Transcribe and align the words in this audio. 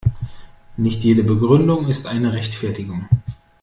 Nicht 0.77 1.03
jede 1.03 1.21
Begründung 1.23 1.85
ist 1.87 2.07
eine 2.07 2.33
Rechtfertigung. 2.33 3.07